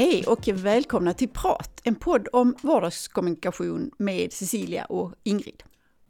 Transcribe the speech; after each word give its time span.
Hej 0.00 0.24
och 0.26 0.48
välkomna 0.48 1.14
till 1.14 1.28
Prat, 1.28 1.80
en 1.84 1.94
podd 1.94 2.28
om 2.32 2.56
vardagskommunikation 2.62 3.90
med 3.98 4.32
Cecilia 4.32 4.84
och 4.84 5.14
Ingrid. 5.22 5.62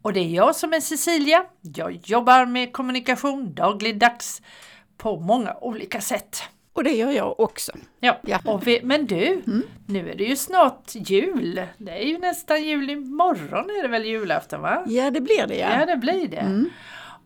Och 0.03 0.13
det 0.13 0.21
är 0.21 0.29
jag 0.29 0.57
som 0.57 0.73
är 0.73 0.81
Cecilia. 0.81 1.45
Jag 1.61 2.01
jobbar 2.05 2.47
med 2.47 2.73
kommunikation 2.73 3.55
dagligdags 3.55 4.43
på 4.97 5.21
många 5.21 5.57
olika 5.61 6.01
sätt. 6.01 6.43
Och 6.73 6.85
det 6.85 6.91
gör 6.91 7.11
jag 7.11 7.41
också. 7.41 7.73
Ja, 8.01 8.21
ja. 8.23 8.61
Vi, 8.65 8.81
men 8.83 9.07
du, 9.07 9.27
mm. 9.27 9.63
nu 9.87 10.11
är 10.11 10.15
det 10.15 10.25
ju 10.25 10.37
snart 10.37 10.91
jul. 10.95 11.63
Det 11.79 12.03
är 12.03 12.07
ju 12.07 12.19
nästan 12.19 12.63
jul 12.63 12.91
imorgon 12.91 13.71
är 13.71 13.83
det 13.83 13.89
väl 13.89 14.05
julafton 14.05 14.61
va? 14.61 14.85
Ja 14.87 15.11
det 15.11 15.21
blir 15.21 15.47
det 15.47 15.57
ja. 15.57 15.81
Ja 15.81 15.87
det 15.87 15.97
blir 15.97 16.29
det. 16.29 16.37
Mm. 16.37 16.71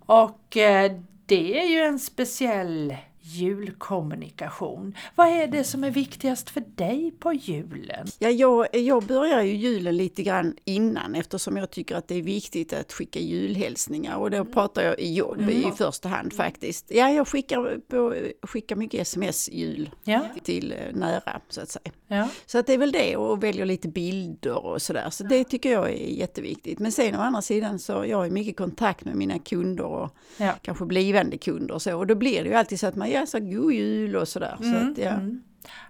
Och 0.07 0.57
eh, 0.57 0.93
det 1.27 1.61
är 1.61 1.67
ju 1.67 1.79
en 1.79 1.99
speciell 1.99 2.95
julkommunikation. 3.27 4.97
Vad 5.15 5.29
är 5.29 5.47
det 5.47 5.65
som 5.65 5.85
är 5.85 5.91
viktigast 5.91 6.51
för 6.51 6.61
dig 6.61 7.13
på 7.19 7.33
julen? 7.33 8.07
Ja, 8.19 8.29
jag, 8.29 8.67
jag 8.73 9.03
börjar 9.03 9.43
ju 9.43 9.55
julen 9.55 9.97
lite 9.97 10.23
grann 10.23 10.57
innan 10.65 11.15
eftersom 11.15 11.57
jag 11.57 11.71
tycker 11.71 11.97
att 11.97 12.09
det 12.09 12.15
är 12.15 12.23
viktigt 12.23 12.73
att 12.73 12.93
skicka 12.93 13.19
julhälsningar 13.19 14.17
och 14.17 14.31
då 14.31 14.37
mm. 14.37 14.53
pratar 14.53 14.83
jag 14.83 15.01
i 15.01 15.15
jobb 15.15 15.39
mm. 15.39 15.51
i 15.51 15.73
första 15.77 16.09
hand 16.09 16.33
faktiskt. 16.33 16.87
Ja, 16.89 17.11
jag 17.11 17.29
skickar, 17.29 17.81
på, 17.89 18.15
skickar 18.43 18.77
mycket 18.77 19.01
sms-jul 19.01 19.91
ja. 20.05 20.21
till 20.43 20.73
eh, 20.73 20.79
nära 20.93 21.41
så 21.49 21.61
att 21.61 21.71
säga. 21.71 21.93
Ja. 22.07 22.29
Så 22.47 22.59
att 22.59 22.67
det 22.67 22.73
är 22.73 22.79
väl 22.79 22.93
det 22.93 23.17
och 23.17 23.43
väljer 23.43 23.67
lite 23.67 23.89
bilder 23.89 24.65
och 24.67 24.83
sådär. 24.83 25.11
Så 25.11 25.25
det 25.25 25.45
tycker 25.45 25.73
jag 25.73 25.91
är 25.91 26.07
jätteviktigt. 26.07 26.79
Men 26.79 26.93
sen 26.93 27.15
å 27.15 27.19
andra 27.19 27.43
sidan 27.43 27.79
så 27.79 28.05
jag 28.09 28.17
har 28.17 28.31
mycket 28.31 28.57
kontakt 28.57 29.05
med 29.05 29.17
mina 29.17 29.39
kunder 29.39 29.85
och 29.85 30.11
kanske 30.63 30.85
blivande 30.85 31.39
kunder 31.39 31.75
och 31.75 31.83
så 31.83 31.99
och 31.99 32.07
då 32.07 32.15
blir 32.15 32.43
det 32.43 32.49
ju 32.49 32.55
alltid 32.55 32.81
så 32.81 32.87
att 32.87 32.97
man 32.97 33.14
ja, 33.15 33.27
så 33.27 33.41
god 33.41 33.73
jul 33.73 34.17
och 34.17 34.29
sådär. 34.29 34.59
Mm, 34.63 34.73
så 34.73 34.91
att, 34.91 34.99
ja. 34.99 35.11
Mm. 35.11 35.43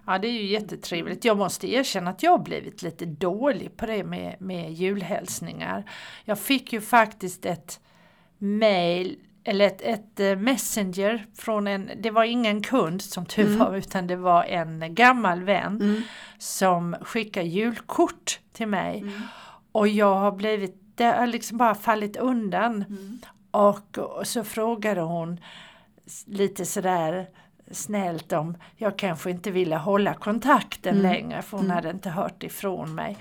Ja 0.05 0.17
det 0.17 0.27
är 0.27 0.31
ju 0.31 0.45
jättetrevligt. 0.45 1.25
Jag 1.25 1.37
måste 1.37 1.71
erkänna 1.73 2.09
att 2.09 2.23
jag 2.23 2.31
har 2.31 2.39
blivit 2.39 2.81
lite 2.81 3.05
dålig 3.05 3.77
på 3.77 3.85
det 3.85 4.03
med, 4.03 4.35
med 4.39 4.73
julhälsningar. 4.73 5.91
Jag 6.25 6.39
fick 6.39 6.73
ju 6.73 6.81
faktiskt 6.81 7.45
ett 7.45 7.79
mail 8.37 9.17
eller 9.43 9.67
ett, 9.67 9.81
ett 9.81 10.19
eh, 10.19 10.35
messenger 10.35 11.25
från 11.35 11.67
en, 11.67 11.91
det 11.97 12.11
var 12.11 12.23
ingen 12.23 12.63
kund 12.63 13.01
som 13.01 13.25
tur 13.25 13.45
mm. 13.45 13.59
var 13.59 13.67
mm. 13.67 13.79
utan 13.79 14.07
det 14.07 14.15
var 14.15 14.43
en 14.43 14.95
gammal 14.95 15.43
vän 15.43 15.81
mm. 15.81 16.01
som 16.37 16.95
skickade 17.01 17.47
julkort 17.47 18.39
till 18.53 18.67
mig. 18.67 18.99
Mm. 18.99 19.21
Och 19.71 19.87
jag 19.87 20.15
har 20.15 20.31
blivit, 20.31 20.75
det 20.95 21.05
har 21.05 21.27
liksom 21.27 21.57
bara 21.57 21.75
fallit 21.75 22.17
undan. 22.17 22.85
Mm. 22.89 23.19
Och, 23.51 23.97
och 23.97 24.27
så 24.27 24.43
frågade 24.43 25.01
hon 25.01 25.39
lite 26.25 26.65
sådär 26.65 27.27
snällt 27.71 28.33
om 28.33 28.57
jag 28.75 28.97
kanske 28.97 29.31
inte 29.31 29.51
ville 29.51 29.75
hålla 29.75 30.13
kontakten 30.13 30.99
mm. 30.99 31.11
längre 31.11 31.41
för 31.41 31.57
hon 31.57 31.65
mm. 31.65 31.75
hade 31.75 31.89
inte 31.89 32.09
hört 32.09 32.43
ifrån 32.43 32.95
mig. 32.95 33.17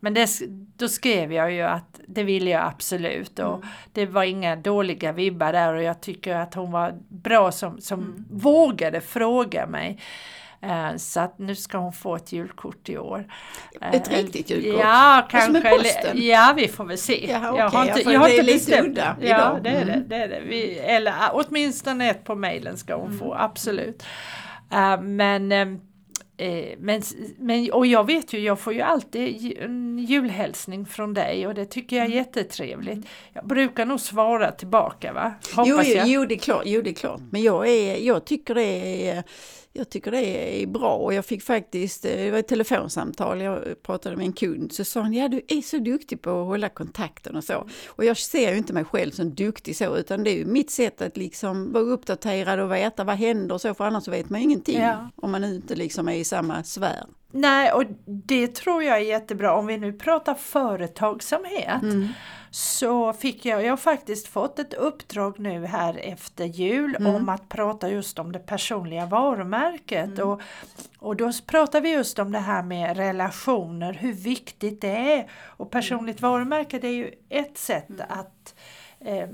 Men 0.00 0.14
det, 0.14 0.28
då 0.76 0.88
skrev 0.88 1.32
jag 1.32 1.52
ju 1.52 1.62
att 1.62 2.00
det 2.06 2.22
ville 2.22 2.50
jag 2.50 2.66
absolut 2.66 3.38
och 3.38 3.54
mm. 3.56 3.68
det 3.92 4.06
var 4.06 4.24
inga 4.24 4.56
dåliga 4.56 5.12
vibbar 5.12 5.52
där 5.52 5.74
och 5.74 5.82
jag 5.82 6.00
tycker 6.00 6.34
att 6.34 6.54
hon 6.54 6.70
var 6.70 6.94
bra 7.08 7.52
som, 7.52 7.80
som 7.80 8.00
mm. 8.00 8.24
vågade 8.30 9.00
fråga 9.00 9.66
mig. 9.66 9.98
Eh, 10.60 10.96
så 10.96 11.20
att 11.20 11.38
nu 11.38 11.54
ska 11.54 11.78
hon 11.78 11.92
få 11.92 12.16
ett 12.16 12.32
julkort 12.32 12.88
i 12.88 12.98
år. 12.98 13.24
Ett 13.80 14.08
uh, 14.08 14.16
riktigt 14.16 14.50
julkort? 14.50 14.80
Ja, 14.80 15.26
kanske. 15.30 15.50
Med 15.52 15.62
posten? 15.62 16.22
Ja, 16.22 16.54
vi 16.56 16.68
får 16.68 16.84
väl 16.84 16.98
se. 16.98 17.26
Ja, 17.30 17.52
okay, 17.52 17.58
jag 17.58 17.70
har 17.70 17.86
inte, 17.86 18.12
jag 18.12 18.20
har 18.20 18.28
inte 18.28 18.52
bestämt. 18.52 18.88
Udda 18.88 19.16
ja, 19.20 19.26
idag. 19.26 19.60
det 19.62 19.70
är 19.70 19.82
mm. 19.82 20.08
det. 20.08 20.16
det, 20.16 20.22
är 20.22 20.28
det. 20.28 20.40
Vi, 20.40 20.78
eller 20.78 21.14
åtminstone 21.32 22.10
ett 22.10 22.24
på 22.24 22.34
mejlen 22.34 22.76
ska 22.76 22.94
hon 22.94 23.06
mm. 23.06 23.18
få, 23.18 23.34
absolut. 23.34 24.04
Uh, 24.72 25.00
men 25.00 25.80
men, 26.78 27.02
men, 27.38 27.72
och 27.72 27.86
jag 27.86 28.06
vet 28.06 28.32
ju, 28.32 28.38
jag 28.38 28.60
får 28.60 28.72
ju 28.72 28.80
alltid 28.80 29.56
en 29.60 29.98
julhälsning 29.98 30.86
från 30.86 31.14
dig 31.14 31.46
och 31.46 31.54
det 31.54 31.64
tycker 31.64 31.96
jag 31.96 32.02
är 32.02 32.06
mm. 32.06 32.18
jättetrevligt. 32.18 33.06
Jag 33.32 33.46
brukar 33.46 33.86
nog 33.86 34.00
svara 34.00 34.52
tillbaka 34.52 35.12
va? 35.12 35.34
Hoppas 35.54 35.68
jo, 35.68 35.82
jag. 35.82 36.08
Jo, 36.08 36.24
det 36.24 36.34
är 36.34 36.38
klart, 36.38 36.62
jo 36.64 36.82
det 36.82 36.90
är 36.90 36.94
klart. 36.94 37.20
Men 37.30 37.42
jag, 37.42 37.68
är, 37.68 37.96
jag 37.96 38.24
tycker 38.24 38.54
det 38.54 39.08
är 39.10 39.24
jag 39.72 39.88
tycker 39.90 40.10
det 40.10 40.62
är 40.62 40.66
bra 40.66 40.96
och 40.96 41.14
jag 41.14 41.24
fick 41.24 41.42
faktiskt, 41.42 42.04
eh, 42.04 42.10
det 42.10 42.30
var 42.30 42.38
ett 42.38 42.48
telefonsamtal, 42.48 43.40
jag 43.40 43.82
pratade 43.82 44.16
med 44.16 44.26
en 44.26 44.32
kund, 44.32 44.72
så 44.72 44.84
sa 44.84 45.00
han, 45.00 45.14
ja 45.14 45.28
du 45.28 45.42
är 45.48 45.62
så 45.62 45.78
duktig 45.78 46.22
på 46.22 46.30
att 46.30 46.46
hålla 46.46 46.68
kontakten 46.68 47.36
och 47.36 47.44
så. 47.44 47.68
Och 47.86 48.04
jag 48.04 48.16
ser 48.16 48.52
ju 48.52 48.58
inte 48.58 48.72
mig 48.72 48.84
själv 48.84 49.10
som 49.10 49.34
duktig 49.34 49.76
så, 49.76 49.96
utan 49.96 50.24
det 50.24 50.30
är 50.30 50.36
ju 50.36 50.44
mitt 50.44 50.70
sätt 50.70 51.02
att 51.02 51.16
liksom 51.16 51.72
vara 51.72 51.84
uppdaterad 51.84 52.60
och 52.60 52.72
veta 52.72 53.04
vad 53.04 53.16
händer 53.16 53.54
och 53.54 53.60
så, 53.60 53.74
för 53.74 53.84
annars 53.84 54.04
så 54.04 54.10
vet 54.10 54.30
man 54.30 54.40
ingenting 54.40 54.80
ja. 54.80 55.10
om 55.16 55.30
man 55.30 55.44
inte 55.44 55.74
liksom 55.74 56.08
är 56.08 56.14
i 56.14 56.24
samma 56.24 56.64
sfär. 56.64 57.04
Nej, 57.32 57.72
och 57.72 57.84
det 58.06 58.54
tror 58.54 58.82
jag 58.82 58.96
är 58.96 59.02
jättebra 59.02 59.54
om 59.54 59.66
vi 59.66 59.78
nu 59.78 59.92
pratar 59.92 60.34
företagsamhet. 60.34 61.82
Mm 61.82 62.08
så 62.50 63.12
fick 63.12 63.46
jag, 63.46 63.64
jag 63.64 63.72
har 63.72 63.76
faktiskt 63.76 64.28
fått 64.28 64.58
ett 64.58 64.74
uppdrag 64.74 65.38
nu 65.38 65.66
här 65.66 65.98
efter 66.02 66.44
jul 66.44 66.96
mm. 66.96 67.14
om 67.14 67.28
att 67.28 67.48
prata 67.48 67.90
just 67.90 68.18
om 68.18 68.32
det 68.32 68.38
personliga 68.38 69.06
varumärket. 69.06 70.18
Mm. 70.18 70.28
Och, 70.28 70.40
och 70.98 71.16
då 71.16 71.32
pratar 71.46 71.80
vi 71.80 71.90
just 71.90 72.18
om 72.18 72.32
det 72.32 72.38
här 72.38 72.62
med 72.62 72.96
relationer, 72.96 73.92
hur 73.92 74.12
viktigt 74.12 74.80
det 74.80 75.12
är. 75.12 75.30
Och 75.32 75.70
personligt 75.70 76.20
mm. 76.20 76.30
varumärke 76.30 76.78
det 76.78 76.88
är 76.88 76.92
ju 76.92 77.14
ett 77.28 77.58
sätt 77.58 77.90
mm. 77.90 78.06
att 78.08 78.54
eh, 79.00 79.28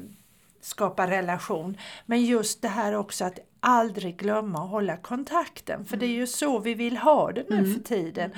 skapa 0.61 1.07
relation. 1.07 1.79
Men 2.07 2.25
just 2.25 2.63
det 2.63 2.69
här 2.69 2.95
också 2.95 3.25
att 3.25 3.39
aldrig 3.65 4.17
glömma 4.17 4.65
att 4.65 4.71
hålla 4.71 4.97
kontakten. 4.97 5.85
För 5.85 5.97
det 5.97 6.07
är 6.07 6.09
mm. 6.09 6.21
ju 6.21 6.27
så 6.27 6.59
vi 6.59 6.75
vill 6.75 6.97
ha 6.97 7.33
det 7.33 7.51
nu 7.51 7.59
mm. 7.59 7.75
för 7.75 7.81
tiden. 7.81 8.31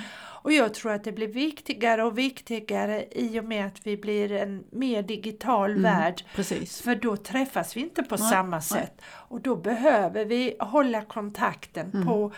Och 0.47 0.53
jag 0.53 0.73
tror 0.73 0.91
att 0.91 1.03
det 1.03 1.11
blir 1.11 1.27
viktigare 1.27 2.03
och 2.03 2.17
viktigare 2.17 3.05
i 3.11 3.39
och 3.39 3.43
med 3.43 3.65
att 3.65 3.87
vi 3.87 3.97
blir 3.97 4.31
en 4.31 4.63
mer 4.71 5.01
digital 5.01 5.71
mm, 5.71 5.83
värld. 5.83 6.23
Precis. 6.35 6.81
För 6.81 6.95
då 6.95 7.17
träffas 7.17 7.77
vi 7.77 7.81
inte 7.81 8.03
på 8.03 8.15
nej, 8.15 8.29
samma 8.29 8.61
sätt. 8.61 8.93
Nej. 8.97 9.07
Och 9.09 9.41
då 9.41 9.55
behöver 9.55 10.25
vi 10.25 10.55
hålla 10.59 11.01
kontakten 11.01 11.91
mm. 11.93 12.07
på 12.07 12.31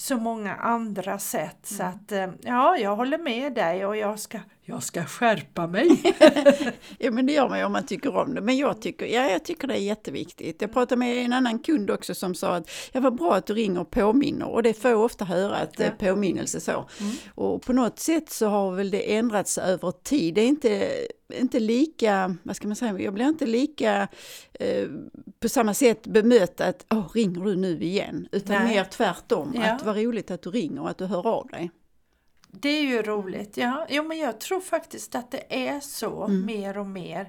så 0.00 0.16
många 0.16 0.54
andra 0.54 1.18
sätt. 1.18 1.58
Så 1.62 1.82
mm. 1.82 1.94
att 1.94 2.12
eh, 2.12 2.28
ja, 2.40 2.76
jag 2.78 2.96
håller 2.96 3.18
med 3.18 3.54
dig 3.54 3.86
och 3.86 3.96
jag 3.96 4.18
ska 4.18 4.40
jag 4.70 4.82
ska 4.82 5.04
skärpa 5.04 5.66
mig. 5.66 5.88
ja 6.98 7.10
men 7.10 7.26
det 7.26 7.32
gör 7.32 7.48
man 7.48 7.58
ju 7.58 7.64
om 7.64 7.72
man 7.72 7.86
tycker 7.86 8.16
om 8.16 8.34
det. 8.34 8.40
Men 8.40 8.56
jag 8.56 8.82
tycker, 8.82 9.06
ja, 9.06 9.30
jag 9.30 9.44
tycker 9.44 9.68
det 9.68 9.74
är 9.74 9.82
jätteviktigt. 9.82 10.62
Jag 10.62 10.72
pratade 10.72 10.98
med 10.98 11.16
en 11.16 11.32
annan 11.32 11.58
kund 11.58 11.90
också 11.90 12.14
som 12.14 12.34
sa 12.34 12.56
att 12.56 12.70
ja, 12.92 13.00
vad 13.00 13.16
bra 13.16 13.34
att 13.34 13.46
du 13.46 13.54
ringer 13.54 13.80
och 13.80 13.90
påminner 13.90 14.48
och 14.48 14.62
det 14.62 14.74
får 14.74 14.90
jag 14.90 15.00
ofta 15.00 15.24
höra 15.24 15.56
att 15.56 15.78
ja. 15.78 15.90
påminnelse 15.98 16.60
så. 16.60 16.88
Mm. 17.00 17.12
Och 17.34 17.62
på 17.62 17.72
något 17.72 17.98
sätt 17.98 18.30
så 18.30 18.48
har 18.48 18.72
väl 18.72 18.90
det 18.90 19.14
ändrats 19.16 19.58
över 19.58 19.92
tid. 20.02 20.34
Det 20.34 20.40
är 20.40 20.48
inte, 20.48 20.90
inte 21.34 21.60
lika, 21.60 22.36
vad 22.42 22.56
ska 22.56 22.66
man 22.66 22.76
säga, 22.76 22.98
jag 22.98 23.14
blir 23.14 23.28
inte 23.28 23.46
lika 23.46 24.08
eh, 24.52 24.88
på 25.40 25.48
samma 25.48 25.74
sätt 25.74 26.06
bemött 26.06 26.60
att 26.60 26.86
oh, 26.90 27.08
ringer 27.14 27.44
du 27.44 27.56
nu 27.56 27.82
igen? 27.82 28.28
Utan 28.32 28.56
Nej. 28.56 28.74
mer 28.74 28.84
tvärtom, 28.84 29.52
ja. 29.54 29.72
att 29.72 29.84
vad 29.84 29.96
roligt 29.96 30.30
att 30.30 30.42
du 30.42 30.50
ringer 30.50 30.82
och 30.82 30.90
att 30.90 30.98
du 30.98 31.06
hör 31.06 31.26
av 31.26 31.46
dig. 31.46 31.70
Det 32.50 32.68
är 32.68 32.82
ju 32.82 33.02
roligt. 33.02 33.56
Ja, 33.56 33.86
jo, 33.90 34.02
men 34.02 34.18
jag 34.18 34.40
tror 34.40 34.60
faktiskt 34.60 35.14
att 35.14 35.30
det 35.30 35.66
är 35.68 35.80
så 35.80 36.24
mm. 36.24 36.46
mer 36.46 36.78
och 36.78 36.86
mer 36.86 37.28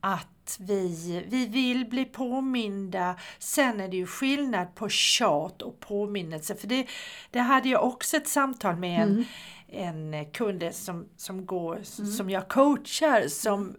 att 0.00 0.56
vi, 0.60 1.24
vi 1.28 1.46
vill 1.46 1.86
bli 1.86 2.04
påminda. 2.04 3.16
Sen 3.38 3.80
är 3.80 3.88
det 3.88 3.96
ju 3.96 4.06
skillnad 4.06 4.74
på 4.74 4.88
tjat 4.88 5.62
och 5.62 5.80
påminnelse. 5.80 6.56
För 6.56 6.66
det, 6.66 6.86
det 7.30 7.38
hade 7.38 7.68
jag 7.68 7.84
också 7.84 8.16
ett 8.16 8.28
samtal 8.28 8.76
med 8.76 9.02
en, 9.02 9.08
mm. 9.08 9.24
En 9.68 10.26
kund 10.32 10.68
som, 10.72 11.08
som, 11.16 11.46
går, 11.46 11.74
mm. 11.74 12.10
som 12.10 12.30
jag 12.30 12.48
coachar 12.48 13.28
som 13.28 13.76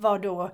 var 0.00 0.18
då 0.18 0.50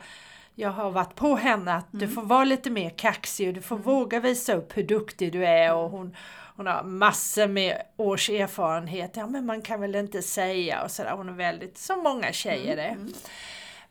jag 0.55 0.71
har 0.71 0.91
varit 0.91 1.15
på 1.15 1.37
henne 1.37 1.75
att 1.75 1.87
du 1.91 2.05
mm. 2.05 2.11
får 2.11 2.23
vara 2.23 2.45
lite 2.45 2.71
mer 2.71 2.91
kaxig 2.91 3.49
och 3.49 3.55
du 3.55 3.63
får 3.63 3.77
mm. 3.77 3.85
våga 3.85 4.21
visa 4.21 4.55
upp 4.55 4.77
hur 4.77 4.83
duktig 4.83 5.33
du 5.33 5.47
är 5.47 5.75
och 5.75 5.91
hon 5.91 6.17
hon 6.61 6.67
har 6.67 6.83
massor 6.83 7.47
med 7.47 7.83
års 7.97 8.31
erfarenhet. 8.31 9.17
Ja 9.17 9.27
men 9.27 9.47
man 9.47 9.63
kan 9.63 9.81
väl 9.81 9.95
inte 9.95 10.23
säga 10.23 10.83
och 10.83 10.91
sådär. 10.91 11.13
Hon 11.17 11.29
är 11.29 11.33
väldigt, 11.33 11.79
som 11.79 12.03
många 12.03 12.33
tjejer 12.33 12.77
är. 12.77 12.93
Mm. 12.93 13.13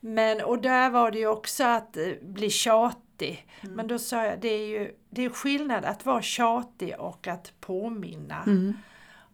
Men 0.00 0.40
och 0.40 0.58
där 0.58 0.90
var 0.90 1.10
det 1.10 1.18
ju 1.18 1.26
också 1.26 1.64
att 1.64 1.96
eh, 1.96 2.08
bli 2.22 2.50
tjatig. 2.50 3.46
Mm. 3.60 3.74
Men 3.74 3.86
då 3.86 3.98
sa 3.98 4.24
jag, 4.24 4.40
det 4.40 4.48
är 4.48 4.66
ju 4.66 4.92
det 5.10 5.24
är 5.24 5.28
skillnad 5.28 5.84
att 5.84 6.06
vara 6.06 6.22
tjatig 6.22 6.94
och 6.98 7.26
att 7.28 7.52
påminna. 7.60 8.42
Mm. 8.46 8.76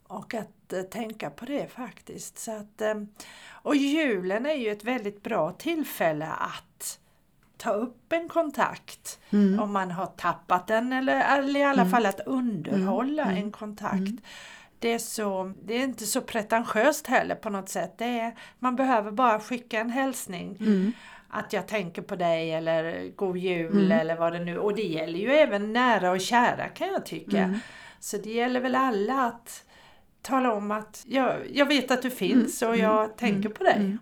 Och 0.07 0.35
att 0.35 0.51
uh, 0.73 0.83
tänka 0.83 1.31
på 1.31 1.45
det 1.45 1.73
faktiskt. 1.73 2.39
Så 2.39 2.53
att, 2.57 2.83
um, 2.97 3.09
och 3.51 3.77
julen 3.77 4.47
är 4.47 4.55
ju 4.55 4.71
ett 4.71 4.85
väldigt 4.85 5.23
bra 5.23 5.53
tillfälle 5.53 6.27
att 6.27 6.99
ta 7.57 7.71
upp 7.71 8.13
en 8.13 8.29
kontakt 8.29 9.19
mm. 9.31 9.61
om 9.61 9.73
man 9.73 9.91
har 9.91 10.07
tappat 10.07 10.67
den 10.67 10.93
eller, 10.93 11.39
eller 11.39 11.61
i 11.61 11.63
alla 11.63 11.83
mm. 11.83 11.91
fall 11.91 12.07
att 12.07 12.21
underhålla 12.27 13.23
mm. 13.23 13.37
en 13.37 13.53
kontakt. 13.53 13.97
Mm. 13.97 14.21
Det 14.79 14.93
är, 14.93 14.99
så, 14.99 15.53
det 15.65 15.75
är 15.75 15.85
inte 15.85 16.07
så 16.07 16.21
pretentiöst 16.21 17.07
heller 17.07 17.35
på 17.35 17.51
något 17.51 17.69
sätt. 17.69 17.95
Det 17.99 18.21
är, 18.21 18.35
man 18.59 18.77
behöver 18.77 19.11
bara 19.11 19.41
skicka 19.41 19.81
en 19.81 19.91
hälsning. 19.91 20.57
Mm. 20.61 20.93
Att 21.29 21.53
jag 21.53 21.69
tänker 21.69 22.03
på 22.03 22.17
dig 22.17 22.53
eller 22.53 23.11
God 23.17 23.37
Jul 23.37 23.93
eller 23.93 24.17
vad 24.17 24.33
det 24.33 24.39
nu 24.39 24.59
Och 24.59 24.75
det 24.75 24.83
gäller 24.83 25.19
ju 25.19 25.33
även 25.33 25.73
nära 25.73 26.11
och 26.11 26.21
kära 26.21 26.69
kan 26.69 26.89
jag 26.89 27.07
tycka. 27.07 27.61
Så 28.01 28.17
det 28.17 28.31
gäller 28.31 28.61
väl 28.61 28.75
alla 28.75 29.27
att 29.27 29.65
tala 30.27 30.53
om 30.53 30.71
att 30.71 31.05
jag, 31.07 31.37
jag 31.53 31.67
vet 31.67 31.91
att 31.91 32.03
du 32.03 32.11
finns 32.11 32.63
och 32.63 32.77
jag 32.77 33.17
tänker 33.17 33.49
på 33.49 33.65
dig. 33.65 33.97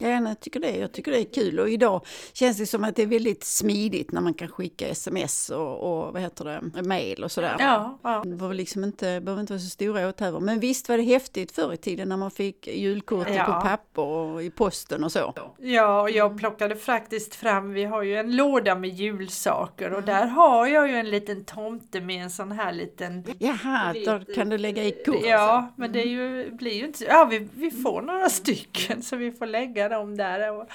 Mm. 0.00 0.24
Ja, 0.24 0.28
jag 0.30 0.40
tycker 0.40 0.60
det. 0.60 0.76
Jag 0.76 0.92
tycker 0.92 1.10
det 1.12 1.18
är 1.20 1.24
kul 1.34 1.60
och 1.60 1.68
idag 1.70 2.00
känns 2.32 2.56
det 2.58 2.66
som 2.66 2.84
att 2.84 2.96
det 2.96 3.02
är 3.02 3.06
väldigt 3.06 3.44
smidigt 3.44 4.12
när 4.12 4.20
man 4.20 4.34
kan 4.34 4.48
skicka 4.48 4.88
sms 4.88 5.50
och, 5.50 5.80
och 5.80 6.12
vad 6.12 6.22
heter 6.22 6.44
det, 6.74 6.82
mail 6.82 7.24
och 7.24 7.32
sådär. 7.32 7.56
Ja, 7.58 7.98
ja. 8.02 8.22
Det 8.26 8.36
var 8.36 8.54
liksom 8.54 8.84
inte, 8.84 9.20
behöver 9.20 9.40
inte 9.40 9.52
vara 9.52 9.60
så 9.60 9.70
stora 9.70 10.08
åthävor. 10.08 10.40
Men 10.40 10.60
visst 10.60 10.88
var 10.88 10.96
det 10.96 11.02
häftigt 11.02 11.52
förr 11.52 11.72
i 11.72 11.76
tiden 11.76 12.08
när 12.08 12.16
man 12.16 12.30
fick 12.30 12.66
julkort 12.66 13.28
Ja. 13.36 13.44
på 13.44 13.68
papper 13.68 14.02
och 14.02 14.42
i 14.42 14.50
posten 14.50 15.04
och 15.04 15.12
så. 15.12 15.34
Ja, 15.58 16.00
och 16.02 16.10
jag 16.10 16.38
plockade 16.38 16.76
faktiskt 16.76 17.34
fram, 17.34 17.72
vi 17.72 17.84
har 17.84 18.02
ju 18.02 18.16
en 18.16 18.36
låda 18.36 18.74
med 18.74 18.90
julsaker 18.90 19.92
och 19.92 20.02
där 20.02 20.26
har 20.26 20.66
jag 20.66 20.88
ju 20.88 20.94
en 20.94 21.10
liten 21.10 21.44
tomte 21.44 22.00
med 22.00 22.22
en 22.22 22.30
sån 22.30 22.52
här 22.52 22.72
liten 22.72 23.24
Jaha, 23.38 23.94
då 24.06 24.34
kan 24.34 24.48
du 24.48 24.58
lägga 24.58 24.82
i 24.84 24.90
kort? 25.06 25.16
Ja, 25.24 25.72
men 25.76 25.92
det 25.92 26.02
är 26.02 26.06
ju, 26.06 26.50
blir 26.50 26.72
ju 26.74 26.84
inte 26.86 26.98
så. 26.98 27.04
Ja, 27.08 27.24
vi, 27.30 27.48
vi 27.54 27.70
får 27.70 28.02
några 28.02 28.28
stycken 28.28 29.02
så 29.02 29.16
vi 29.16 29.32
får 29.32 29.46
lägga 29.46 29.83
dem 29.88 30.16
där 30.16 30.52
och 30.52 30.68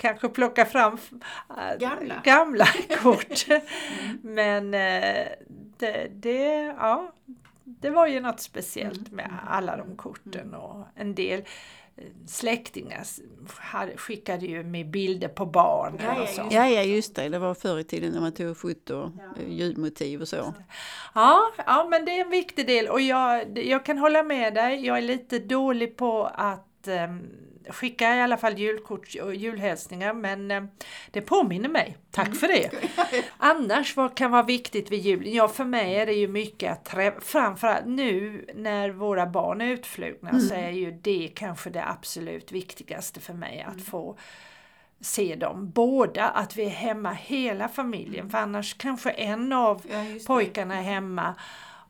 kanske 0.00 0.28
plocka 0.28 0.66
fram 0.66 0.98
äh, 1.58 1.78
Gamla. 1.78 2.14
gamla 2.24 2.66
kort. 3.02 3.46
Men 4.22 4.74
äh, 4.74 5.26
det, 5.78 6.10
det, 6.10 6.74
ja, 6.78 7.12
det 7.64 7.90
var 7.90 8.06
ju 8.06 8.20
något 8.20 8.40
speciellt 8.40 9.10
med 9.10 9.30
alla 9.48 9.76
de 9.76 9.96
korten 9.96 10.54
och 10.54 10.86
en 10.94 11.14
del 11.14 11.40
eh, 11.96 12.04
släktingar 12.26 13.04
skickade 13.96 14.46
ju 14.46 14.64
med 14.64 14.90
bilder 14.90 15.28
på 15.28 15.46
barn 15.46 16.20
och 16.22 16.28
så. 16.28 16.48
Ja, 16.50 16.68
ja, 16.68 16.82
just 16.82 17.14
det. 17.14 17.28
Det 17.28 17.38
var 17.38 17.54
förr 17.54 17.78
i 17.78 17.84
tiden 17.84 18.12
när 18.12 18.20
man 18.20 18.32
tog 18.32 18.56
foto, 18.56 19.12
ja. 19.18 19.42
julmotiv 19.48 20.20
och 20.20 20.28
så. 20.28 20.54
Ja, 21.14 21.52
ja, 21.66 21.86
men 21.90 22.04
det 22.04 22.10
är 22.18 22.24
en 22.24 22.30
viktig 22.30 22.66
del 22.66 22.88
och 22.88 23.00
jag, 23.00 23.58
jag 23.58 23.84
kan 23.84 23.98
hålla 23.98 24.22
med 24.22 24.54
dig. 24.54 24.86
Jag 24.86 24.98
är 24.98 25.02
lite 25.02 25.38
dålig 25.38 25.96
på 25.96 26.24
att 26.34 26.88
ehm, 26.88 27.28
skicka 27.72 28.16
i 28.16 28.20
alla 28.20 28.36
fall 28.36 28.58
julkort 28.58 29.14
och 29.22 29.34
julhälsningar 29.34 30.12
men 30.12 30.50
eh, 30.50 30.64
det 31.10 31.20
påminner 31.20 31.68
mig. 31.68 31.96
Tack 32.10 32.36
för 32.36 32.48
det! 32.48 32.70
Annars 33.38 33.96
vad 33.96 34.16
kan 34.16 34.30
vara 34.30 34.42
viktigt 34.42 34.90
vid 34.90 35.00
julen? 35.00 35.32
Ja, 35.32 35.48
för 35.48 35.64
mig 35.64 35.94
är 35.94 36.06
det 36.06 36.12
ju 36.12 36.28
mycket 36.28 36.72
att 36.72 36.84
träffa, 36.84 37.20
framförallt 37.20 37.86
nu 37.86 38.44
när 38.54 38.90
våra 38.90 39.26
barn 39.26 39.60
är 39.60 39.66
utflugna 39.66 40.40
så 40.40 40.54
är 40.54 40.70
ju 40.70 40.92
det 40.92 41.30
kanske 41.34 41.70
det 41.70 41.88
absolut 41.88 42.52
viktigaste 42.52 43.20
för 43.20 43.34
mig 43.34 43.66
att 43.68 43.84
få 43.84 44.18
se 45.00 45.34
dem 45.34 45.70
båda, 45.70 46.28
att 46.28 46.56
vi 46.56 46.64
är 46.64 46.70
hemma 46.70 47.12
hela 47.12 47.68
familjen 47.68 48.30
för 48.30 48.38
annars 48.38 48.74
kanske 48.74 49.10
en 49.10 49.52
av 49.52 49.82
Ja, 49.90 50.04
pojkarna 50.26 50.78
är 50.78 50.82
hemma 50.82 51.34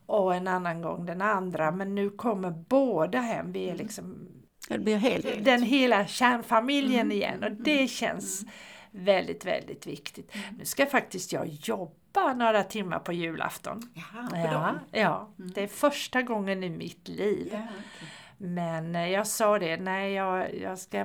och 0.06 0.34
en 0.34 0.48
annan 0.48 0.82
gång 0.82 1.06
den 1.06 1.22
andra 1.22 1.70
men 1.70 1.94
nu 1.94 2.10
kommer 2.10 2.50
båda 2.50 3.18
hem. 3.18 3.52
Vi 3.52 3.70
är 3.70 3.74
liksom 3.74 4.28
Det 4.70 4.78
blir 4.78 4.96
helt... 4.96 5.44
den 5.44 5.62
hela 5.62 6.06
kärnfamiljen 6.06 7.12
igen 7.12 7.44
och 7.44 7.52
det 7.52 7.88
känns 7.90 8.44
väldigt, 8.90 9.44
väldigt 9.44 9.86
viktigt. 9.86 10.32
Nu 10.58 10.64
ska 10.64 10.86
faktiskt 10.86 11.32
jag 11.32 11.46
jobba 11.46 12.34
några 12.34 12.62
timmar 12.64 12.98
på 12.98 13.12
julafton. 13.12 13.82
Jaha, 13.94 14.28
på 14.30 14.36
Ja, 14.36 14.50
dagen. 14.52 14.78
ja, 14.90 15.28
det 15.36 15.62
är 15.62 15.66
första 15.66 16.22
gången 16.22 16.64
i 16.64 16.70
mitt 16.70 17.08
liv. 17.08 17.48
Ja, 17.52 17.58
okej. 17.70 18.08
Men 18.38 18.94
eh, 18.96 19.08
jag 19.08 19.26
sa 19.26 19.58
det, 19.58 19.76
nej 19.76 20.12
jag, 20.12 20.54
jag 20.54 20.78
ska, 20.78 21.04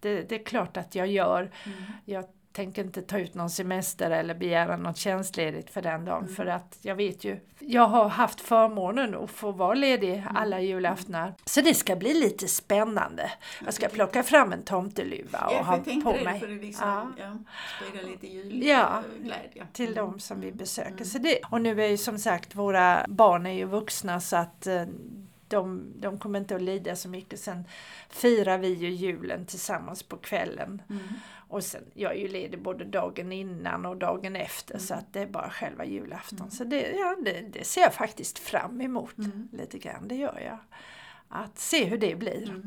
det, 0.00 0.22
det 0.28 0.34
är 0.34 0.44
klart 0.44 0.76
att 0.76 0.94
jag 0.94 1.06
gör. 1.06 1.50
Jag 2.04 2.24
tänker 2.56 2.84
inte 2.84 3.02
ta 3.02 3.18
ut 3.18 3.34
någon 3.34 3.50
semester 3.50 4.10
eller 4.10 4.34
begära 4.34 4.76
något 4.76 4.96
tjänstledigt 4.96 5.70
för 5.70 5.82
den 5.82 6.04
dagen 6.04 6.28
för 6.28 6.46
att 6.46 6.78
jag 6.82 6.94
vet 6.94 7.24
ju, 7.24 7.40
jag 7.58 7.86
har 7.86 8.08
haft 8.08 8.40
förmånen 8.40 9.14
att 9.14 9.30
få 9.30 9.52
vara 9.52 9.74
ledig 9.74 10.24
alla 10.34 10.60
julaftnar. 10.60 11.34
Så 11.44 11.60
det 11.60 11.74
ska 11.74 11.96
bli 11.96 12.14
lite 12.14 12.48
spännande. 12.48 13.30
Jag 13.64 13.74
ska 13.74 13.88
plocka 13.88 14.22
fram 14.22 14.52
en 14.52 14.62
tomteluva 14.62 15.46
och 15.46 15.52
Ja, 15.52 15.62
ha 15.62 15.76
på 15.76 16.12
det, 16.12 16.24
mig. 16.24 16.40
för 16.40 16.48
liksom, 16.48 17.14
Ja. 17.18 17.36
ja. 17.94 18.00
lite 18.08 18.26
Ja. 18.68 19.02
julglädje. 19.12 19.66
till 19.72 19.94
de 19.94 20.20
som 20.20 20.40
vi 20.40 20.52
besöker. 20.52 21.04
Så 21.04 21.18
det, 21.18 21.38
och 21.50 21.60
nu 21.60 21.82
är 21.82 21.88
ju 21.88 21.96
som 21.96 22.18
sagt 22.18 22.54
våra 22.54 23.04
barn 23.08 23.46
är 23.46 23.52
ju 23.52 23.64
vuxna 23.64 24.20
så 24.20 24.36
att 24.36 24.66
eh, 24.66 24.82
de, 25.48 25.92
de 25.96 26.18
kommer 26.18 26.38
inte 26.38 26.56
att 26.56 26.62
lida 26.62 26.96
så 26.96 27.08
mycket. 27.08 27.40
Sen 27.40 27.64
firar 28.08 28.58
vi 28.58 28.68
ju 28.68 28.88
julen 28.90 29.46
tillsammans 29.46 30.02
på 30.02 30.16
kvällen. 30.16 30.82
Och 31.48 31.64
sen, 31.64 31.84
jag 31.94 32.12
är 32.12 32.16
ju 32.16 32.28
ledig 32.28 32.62
både 32.62 32.84
dagen 32.84 33.32
innan 33.32 33.86
och 33.86 33.96
dagen 33.96 34.36
efter 34.36 34.78
så 34.78 34.94
att 34.94 35.12
det 35.12 35.20
är 35.20 35.26
bara 35.26 35.50
själva 35.50 35.84
julafton. 35.84 36.50
Så 36.50 36.64
det, 36.64 36.90
ja, 36.90 37.16
det, 37.24 37.40
det 37.40 37.64
ser 37.64 37.80
jag 37.80 37.94
faktiskt 37.94 38.38
fram 38.38 38.80
emot 38.80 39.14
lite 39.52 39.78
grann, 39.78 40.08
det 40.08 40.14
gör 40.14 40.40
jag. 40.44 40.58
Att 41.28 41.58
se 41.58 41.84
hur 41.84 41.98
det 41.98 42.14
blir. 42.14 42.62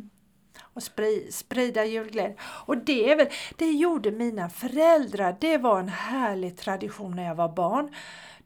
Och 0.61 0.83
spri, 0.83 1.31
sprida 1.31 1.85
julglädje. 1.85 2.35
Och 2.41 2.77
det 2.77 3.11
är 3.11 3.15
väl, 3.15 3.27
det 3.57 3.71
gjorde 3.71 4.11
mina 4.11 4.49
föräldrar, 4.49 5.37
det 5.39 5.57
var 5.57 5.79
en 5.79 5.89
härlig 5.89 6.57
tradition 6.57 7.15
när 7.15 7.23
jag 7.23 7.35
var 7.35 7.49
barn. 7.49 7.95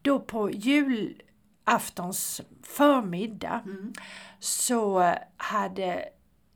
Då 0.01 0.19
på 0.19 0.51
julaftons 0.51 2.41
förmiddag 2.63 3.61
så 4.39 5.13
hade 5.37 6.09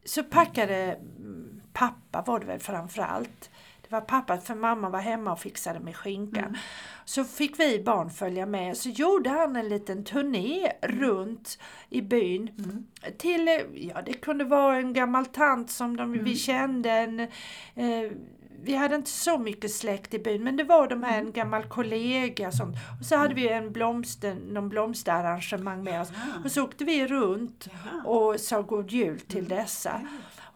så 0.05 0.23
packade 0.23 0.75
mm, 0.75 1.61
pappa 1.73 2.23
var 2.27 2.39
det 2.39 2.45
väl 2.45 2.59
framförallt. 2.59 3.49
Det 3.89 3.95
var 3.95 4.01
pappa 4.01 4.37
för 4.37 4.55
mamma 4.55 4.89
var 4.89 4.99
hemma 4.99 5.31
och 5.31 5.39
fixade 5.39 5.79
med 5.79 5.95
skinkan. 5.95 6.57
Så 7.05 7.23
fick 7.23 7.59
vi 7.59 7.83
barn 7.83 8.09
följa 8.09 8.45
med. 8.45 8.77
Så 8.77 8.89
gjorde 8.89 9.29
han 9.29 9.55
en 9.55 9.69
liten 9.69 10.03
turné 10.03 10.71
runt 10.81 11.59
i 11.89 12.01
byn. 12.01 12.49
Till, 13.17 13.47
eh, 13.47 13.53
ja 13.73 14.01
det 14.01 14.13
kunde 14.13 14.43
vara 14.43 14.77
en 14.77 14.93
gammal 14.93 15.25
tant 15.25 15.71
som 15.71 15.97
de, 15.97 16.23
vi 16.23 16.35
kände. 16.35 16.91
En, 16.91 17.19
eh, 17.19 18.11
vi 18.63 18.75
hade 18.75 18.95
inte 18.95 19.09
så 19.09 19.37
mycket 19.37 19.71
släkt 19.71 20.13
i 20.13 20.19
byn 20.19 20.43
men 20.43 20.57
det 20.57 20.63
var 20.63 20.87
de 20.87 21.03
här 21.03 21.19
en 21.19 21.31
gammal 21.31 21.63
kollega 21.63 22.47
och 22.47 22.53
sånt. 22.53 22.75
Och 22.99 23.05
så 23.05 23.15
hade 23.15 23.33
vi 23.33 23.49
en 23.49 23.71
blomster, 23.71 24.35
någon 24.35 24.69
blomsterarrangemang 24.69 25.83
med 25.83 26.01
oss. 26.01 26.11
Och 26.43 26.51
så 26.51 26.63
åkte 26.63 26.85
vi 26.85 27.07
runt 27.07 27.69
och 28.05 28.39
sa 28.39 28.61
god 28.61 28.91
jul 28.91 29.19
till 29.19 29.47
dessa. 29.47 30.01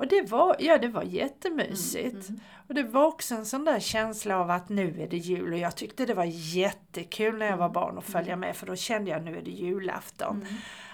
Och 0.01 0.07
det 0.07 0.21
var, 0.31 0.55
ja, 0.59 0.77
det 0.77 0.87
var 0.87 1.03
jättemysigt. 1.03 2.29
Och 2.67 2.73
det 2.73 2.83
var 2.83 3.05
också 3.05 3.35
en 3.35 3.45
sån 3.45 3.65
där 3.65 3.79
känsla 3.79 4.37
av 4.39 4.51
att 4.51 4.69
nu 4.69 5.01
är 5.01 5.07
det 5.07 5.17
jul 5.17 5.53
och 5.53 5.59
jag 5.59 5.75
tyckte 5.75 6.05
det 6.05 6.13
var 6.13 6.25
jättekul 6.55 7.37
när 7.37 7.45
jag 7.45 7.57
var 7.57 7.69
barn 7.69 7.97
att 7.97 8.03
följa 8.03 8.35
med 8.35 8.55
för 8.55 8.67
då 8.67 8.75
kände 8.75 9.11
jag 9.11 9.23
nu 9.23 9.37
är 9.37 9.41
det 9.41 9.51
julafton. 9.51 10.45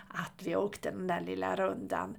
Att 0.07 0.33
vi 0.43 0.55
åkte 0.55 0.91
den 0.91 1.07
där 1.07 1.21
lilla 1.21 1.55
rundan. 1.55 2.17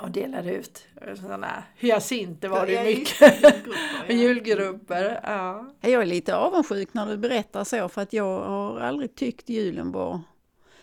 Och 0.00 0.10
delade 0.10 0.52
ut 0.54 0.86
sådana 1.20 1.62
hyacinter 1.76 2.48
var 2.48 2.66
det 2.66 2.72
ju 2.72 2.78
Ja, 2.78 2.84
mycket. 2.84 3.20
julgrupper, 3.40 4.06
ja. 4.06 4.14
Julgrupper. 4.14 5.20
Ja. 5.24 5.66
Jag 5.90 6.02
är 6.02 6.06
lite 6.06 6.36
avundsjuk 6.36 6.94
när 6.94 7.06
du 7.06 7.16
berättar 7.16 7.64
så 7.64 7.88
för 7.88 8.02
att 8.02 8.12
jag 8.12 8.40
har 8.40 8.80
aldrig 8.80 9.14
tyckt 9.14 9.48
julen 9.48 9.92
var 9.92 10.20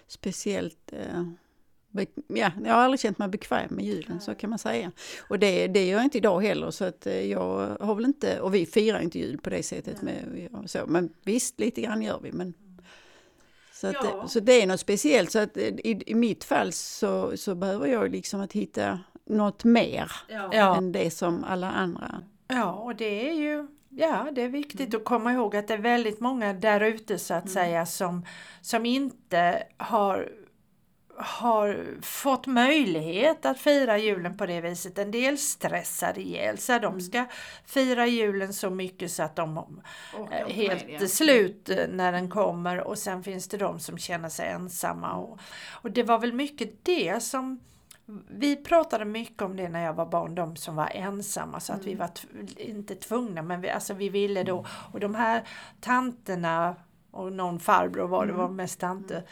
speciellt 0.07 0.93
eh, 0.93 1.23
Ja, 2.27 2.51
jag 2.65 2.73
har 2.73 2.81
aldrig 2.81 2.99
känt 2.99 3.17
mig 3.17 3.27
bekväm 3.27 3.67
med 3.75 3.85
julen, 3.85 4.21
så 4.21 4.35
kan 4.35 4.49
man 4.49 4.59
säga. 4.59 4.91
Och 5.29 5.39
det, 5.39 5.67
det 5.67 5.85
gör 5.87 5.97
jag 5.97 6.03
inte 6.03 6.17
idag 6.17 6.41
heller, 6.41 6.71
så 6.71 6.85
att 6.85 7.07
eh, 7.07 7.21
jag 7.31 7.77
har 7.79 7.95
väl 7.95 8.05
inte, 8.05 8.39
och 8.41 8.55
vi 8.55 8.65
firar 8.65 8.99
inte 8.99 9.19
jul 9.19 9.37
på 9.37 9.49
det 9.49 9.63
sättet. 9.63 10.01
Med, 10.01 10.49
så, 10.65 10.79
men 10.87 11.13
visst, 11.23 11.59
lite 11.59 11.81
grann 11.81 12.01
gör 12.01 12.19
vi. 12.23 12.31
Men, 12.31 12.53
så, 13.73 13.87
att, 13.87 13.93
Ja. 13.93 14.21
det, 14.23 14.29
så 14.29 14.39
det 14.39 14.61
är 14.61 14.67
något 14.67 14.79
speciellt. 14.79 15.31
Så 15.31 15.39
att 15.39 15.57
eh, 15.57 15.63
i, 15.63 16.03
i 16.05 16.15
mitt 16.15 16.43
fall 16.43 16.71
så, 16.71 17.37
så 17.37 17.55
behöver 17.55 17.87
jag 17.87 18.11
liksom 18.11 18.41
att 18.41 18.53
hitta 18.53 18.99
något 19.25 19.63
mer 19.63 20.11
Ja. 20.29 20.75
än 20.77 20.91
det 20.91 21.11
som 21.11 21.43
alla 21.43 21.71
andra. 21.71 22.21
Ja, 22.47 22.71
och 22.73 22.95
det 22.95 23.29
är 23.29 23.33
ju 23.33 23.67
ja, 23.89 24.27
det 24.31 24.41
är 24.41 24.49
viktigt 24.49 24.95
att 24.95 25.03
komma 25.05 25.33
ihåg 25.33 25.55
att 25.55 25.67
det 25.67 25.73
är 25.73 25.77
väldigt 25.77 26.19
många 26.19 26.53
där 26.53 26.81
ute 26.81 27.19
så 27.19 27.33
att 27.33 27.49
säga 27.49 27.85
som, 27.85 28.25
som 28.61 28.85
inte 28.85 29.63
har 29.77 30.29
har 31.17 31.85
fått 32.01 32.47
möjlighet 32.47 33.45
att 33.45 33.59
fira 33.59 33.97
julen 33.97 34.37
på 34.37 34.45
det 34.45 34.61
viset. 34.61 34.97
En 34.97 35.11
del 35.11 35.37
stressar 35.37 36.19
ihjäl 36.19 36.57
sig. 36.57 36.79
De 36.79 37.01
ska 37.01 37.25
fira 37.65 38.07
julen 38.07 38.53
så 38.53 38.69
mycket 38.69 39.11
så 39.11 39.23
att 39.23 39.35
de 39.35 39.81
är 40.31 40.49
helt 40.49 41.11
slut 41.11 41.69
eh, 41.69 41.87
när 41.89 42.11
den 42.11 42.29
kommer. 42.29 42.81
Och 42.81 42.97
sen 42.97 43.23
finns 43.23 43.47
det 43.47 43.57
de 43.57 43.79
som 43.79 43.97
känner 43.97 44.29
sig 44.29 44.49
ensamma. 44.49 45.13
Och, 45.13 45.39
och 45.71 45.91
det 45.91 46.03
var 46.03 46.19
väl 46.19 46.33
mycket 46.33 46.85
det 46.85 47.23
som 47.23 47.59
vi 48.27 48.55
pratade 48.55 49.05
mycket 49.05 49.41
om 49.41 49.57
det 49.57 49.69
när 49.69 49.83
jag 49.83 49.93
var 49.93 50.05
barn, 50.05 50.35
de 50.35 50.55
som 50.55 50.75
var 50.75 50.89
ensamma. 50.93 51.59
Så 51.59 51.73
att 51.73 51.85
vi 51.85 51.95
var 51.95 52.09
inte 52.57 52.95
tvungna 52.95 53.41
men 53.41 53.61
vi, 53.61 53.69
alltså 53.69 53.93
vi 53.93 54.09
ville 54.09 54.43
då. 54.43 54.65
Och 54.91 54.99
de 54.99 55.15
här 55.15 55.43
tanterna 55.81 56.75
och 57.11 57.33
någon 57.33 57.59
farbror 57.59 58.07
var 58.07 58.25
det 58.25 58.33
var 58.33 58.49
mest 58.49 58.79
tanter 58.79 59.23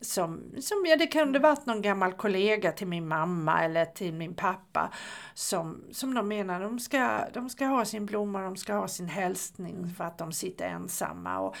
som, 0.00 0.52
som 0.60 0.84
ja, 0.86 0.96
det 0.96 1.06
kunde 1.06 1.38
varit 1.38 1.66
någon 1.66 1.82
gammal 1.82 2.12
kollega 2.12 2.72
till 2.72 2.86
min 2.86 3.08
mamma 3.08 3.64
eller 3.64 3.84
till 3.84 4.14
min 4.14 4.34
pappa 4.34 4.92
som, 5.34 5.84
som 5.90 6.14
de 6.14 6.28
menar 6.28 6.60
de 6.60 6.78
ska, 6.78 7.20
de 7.32 7.48
ska 7.48 7.66
ha 7.66 7.84
sin 7.84 8.06
blomma, 8.06 8.42
de 8.42 8.56
ska 8.56 8.74
ha 8.74 8.88
sin 8.88 9.08
hälsning 9.08 9.94
för 9.96 10.04
att 10.04 10.18
de 10.18 10.32
sitter 10.32 10.68
ensamma. 10.68 11.38
Och, 11.38 11.56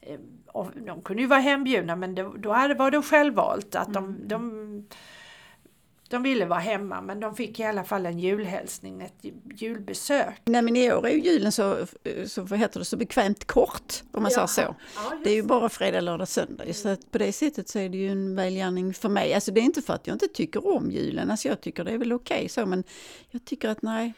eh, 0.00 0.18
och 0.46 0.70
de 0.86 1.02
kunde 1.02 1.22
ju 1.22 1.28
vara 1.28 1.40
hembjudna 1.40 1.96
men 1.96 2.14
det, 2.14 2.22
då 2.22 2.48
var 2.48 2.90
det 2.90 3.02
självvalt 3.02 3.74
att 3.74 3.92
de, 3.92 4.04
mm. 4.04 4.28
de 4.28 4.88
de 6.08 6.22
ville 6.22 6.44
vara 6.44 6.58
hemma 6.58 7.00
men 7.00 7.20
de 7.20 7.34
fick 7.34 7.60
i 7.60 7.64
alla 7.64 7.84
fall 7.84 8.06
en 8.06 8.18
julhälsning, 8.18 9.02
ett 9.02 9.34
julbesök. 9.54 10.34
Nej 10.44 10.62
men 10.62 10.76
i 10.76 10.92
år 10.92 11.06
är 11.06 11.10
ju 11.10 11.20
julen 11.20 11.52
så, 11.52 11.86
så, 12.26 12.42
vad 12.42 12.58
heter 12.58 12.80
det, 12.80 12.84
så 12.84 12.96
bekvämt 12.96 13.44
kort 13.44 14.02
om 14.12 14.22
man 14.22 14.32
ja. 14.34 14.48
säger 14.48 14.68
så. 14.68 14.76
Ja, 14.94 15.18
det 15.24 15.30
är 15.30 15.34
ju 15.34 15.42
bara 15.42 15.68
fredag, 15.68 16.00
lördag, 16.00 16.28
söndag. 16.28 16.64
Mm. 16.64 16.74
Så 16.74 16.88
att 16.88 17.10
på 17.10 17.18
det 17.18 17.32
sättet 17.32 17.68
så 17.68 17.78
är 17.78 17.88
det 17.88 17.96
ju 17.96 18.08
en 18.08 18.36
välgärning 18.36 18.94
för 18.94 19.08
mig. 19.08 19.34
Alltså 19.34 19.52
det 19.52 19.60
är 19.60 19.64
inte 19.64 19.82
för 19.82 19.94
att 19.94 20.06
jag 20.06 20.14
inte 20.14 20.28
tycker 20.28 20.76
om 20.76 20.90
julen, 20.90 21.30
alltså 21.30 21.48
jag 21.48 21.60
tycker 21.60 21.84
det 21.84 21.92
är 21.92 21.98
väl 21.98 22.12
okej 22.12 22.36
okay, 22.36 22.48
så 22.48 22.66
men 22.66 22.84
jag 23.30 23.44
tycker 23.44 23.68
att 23.68 23.82
nej, 23.82 24.12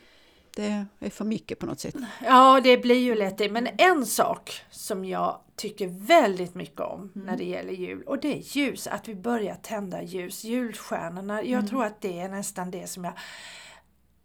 det 0.59 0.87
är 1.07 1.11
för 1.11 1.25
mycket 1.25 1.59
på 1.59 1.67
något 1.67 1.81
sätt. 1.81 1.95
Ja, 2.25 2.61
det 2.61 2.79
blir 2.79 2.99
ju 2.99 3.15
lätt 3.15 3.38
det. 3.38 3.50
Men 3.50 3.69
en 3.79 4.07
sak 4.07 4.62
som 4.71 5.05
jag 5.05 5.41
tycker 5.57 5.88
väldigt 5.88 6.55
mycket 6.55 6.81
om 6.81 7.12
mm. 7.15 7.27
när 7.27 7.37
det 7.37 7.45
gäller 7.45 7.73
jul 7.73 8.03
och 8.03 8.21
det 8.21 8.38
är 8.38 8.57
ljus, 8.57 8.87
att 8.87 9.09
vi 9.09 9.15
börjar 9.15 9.55
tända 9.55 10.03
ljus, 10.03 10.45
julstjärnorna. 10.45 11.43
Jag 11.43 11.59
mm. 11.59 11.67
tror 11.67 11.85
att 11.85 12.00
det 12.00 12.21
är 12.21 12.29
nästan 12.29 12.71
det 12.71 12.87
som 12.87 13.05
jag... 13.05 13.12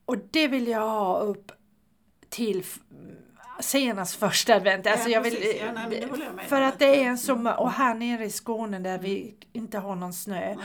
Och 0.06 0.18
det 0.32 0.48
vill 0.48 0.68
jag 0.68 0.90
ha 0.90 1.20
upp 1.20 1.52
till 2.30 2.63
senast 3.60 4.16
första 4.16 4.56
advent. 4.56 4.88
Alltså 4.88 5.10
ja, 5.10 5.13
jag 5.13 5.22
vill, 5.22 5.56
ja, 5.60 5.72
nej, 5.72 6.08
jag 6.12 6.46
för 6.48 6.62
att 6.62 6.80
det 6.80 7.04
är 7.04 7.06
en 7.06 7.18
sommar 7.18 7.60
och 7.60 7.72
här 7.72 7.96
nere 7.96 8.25
i 8.25 8.30
Skåne 8.30 8.80
där 8.80 8.90
mm. 8.90 9.04
vi 9.04 9.36
inte 9.52 9.78
har 9.78 9.96
någon 9.96 10.13
snö. 10.13 10.56
Nej, 10.56 10.58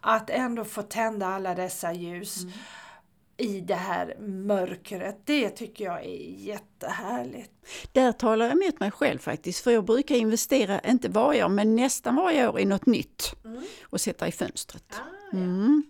att 0.00 0.30
ändå 0.30 0.64
få 0.64 0.82
tända 0.82 1.26
alla 1.26 1.54
dessa 1.54 1.92
ljus. 1.92 2.42
Mm 2.42 2.52
i 3.42 3.60
det 3.60 3.74
här 3.74 4.16
mörkret. 4.20 5.20
Det 5.24 5.50
tycker 5.50 5.84
jag 5.84 6.04
är 6.04 6.38
jättehärligt. 6.38 7.52
Där 7.92 8.12
talar 8.12 8.46
jag 8.46 8.64
mot 8.64 8.80
mig 8.80 8.90
själv 8.90 9.18
faktiskt, 9.18 9.64
för 9.64 9.70
jag 9.70 9.84
brukar 9.84 10.14
investera, 10.14 10.80
inte 10.80 11.08
varje 11.08 11.44
år, 11.44 11.48
men 11.48 11.76
nästan 11.76 12.16
varje 12.16 12.48
år 12.48 12.60
i 12.60 12.64
något 12.64 12.86
nytt 12.86 13.34
mm. 13.44 13.62
och 13.82 14.00
sätta 14.00 14.28
i 14.28 14.32
fönstret. 14.32 14.84
Ah, 14.90 14.96
ja. 15.32 15.38
mm. 15.38 15.82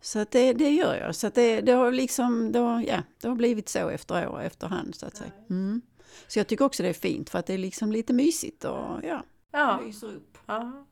Så 0.00 0.18
att 0.18 0.30
det, 0.30 0.52
det 0.52 0.70
gör 0.70 0.96
jag. 0.96 1.14
Så 1.14 1.26
att 1.26 1.34
det, 1.34 1.60
det, 1.60 1.72
har 1.72 1.92
liksom, 1.92 2.52
det, 2.52 2.58
har, 2.58 2.80
ja, 2.82 3.02
det 3.20 3.28
har 3.28 3.34
blivit 3.34 3.68
så 3.68 3.88
efter 3.88 4.28
år 4.28 4.42
efterhand 4.42 4.94
så 4.94 5.06
att 5.06 5.16
säga. 5.16 5.32
Mm. 5.50 5.82
Så 6.28 6.38
jag 6.38 6.46
tycker 6.46 6.64
också 6.64 6.82
det 6.82 6.88
är 6.88 6.92
fint 6.92 7.30
för 7.30 7.38
att 7.38 7.46
det 7.46 7.54
är 7.54 7.58
liksom 7.58 7.92
lite 7.92 8.12
mysigt 8.12 8.64
och 8.64 9.00
ja, 9.02 9.22
ja. 9.52 9.80
lyser 9.86 10.06
upp. 10.06 10.38
Ja. 10.46 10.86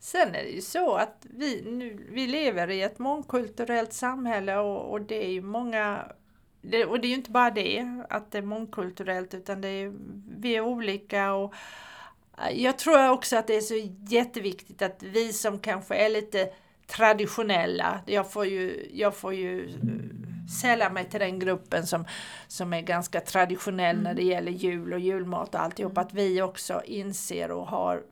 Sen 0.00 0.28
är 0.28 0.42
det 0.42 0.50
ju 0.50 0.60
så 0.60 0.94
att 0.94 1.26
vi, 1.30 1.62
nu, 1.62 2.06
vi 2.10 2.26
lever 2.26 2.70
i 2.70 2.82
ett 2.82 2.98
mångkulturellt 2.98 3.92
samhälle 3.92 4.56
och, 4.56 4.92
och 4.92 5.00
det 5.00 5.24
är 5.24 5.30
ju 5.30 5.42
många 5.42 6.12
det, 6.62 6.84
och 6.84 7.00
det 7.00 7.06
är 7.06 7.08
ju 7.08 7.14
inte 7.14 7.30
bara 7.30 7.50
det, 7.50 7.86
att 8.08 8.30
det 8.30 8.38
är 8.38 8.42
mångkulturellt, 8.42 9.34
utan 9.34 9.60
det 9.60 9.68
är, 9.68 9.92
vi 10.38 10.56
är 10.56 10.60
olika. 10.60 11.32
Och 11.32 11.54
jag 12.52 12.78
tror 12.78 13.10
också 13.10 13.36
att 13.36 13.46
det 13.46 13.56
är 13.56 13.60
så 13.60 13.90
jätteviktigt 14.08 14.82
att 14.82 15.02
vi 15.02 15.32
som 15.32 15.58
kanske 15.58 15.94
är 15.94 16.08
lite 16.08 16.50
traditionella, 16.86 18.00
jag 18.06 18.32
får 18.32 18.46
ju, 18.46 18.88
jag 18.92 19.16
får 19.16 19.34
ju 19.34 19.68
sälla 20.60 20.90
mig 20.90 21.04
till 21.04 21.20
den 21.20 21.38
gruppen 21.38 21.86
som, 21.86 22.04
som 22.48 22.72
är 22.72 22.80
ganska 22.80 23.20
traditionell 23.20 23.96
mm. 23.96 24.04
när 24.04 24.14
det 24.14 24.22
gäller 24.22 24.52
jul 24.52 24.92
och 24.92 25.00
julmat 25.00 25.54
och 25.54 25.60
alltihop, 25.60 25.98
att 25.98 26.14
vi 26.14 26.42
också 26.42 26.82
inser 26.84 27.50
och 27.50 27.66
har 27.66 28.02